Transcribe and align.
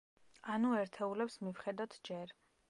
ანუ 0.53 0.71
ერთეულებს 0.77 1.37
მივხედოთ 1.49 1.97
ჯერ. 2.11 2.35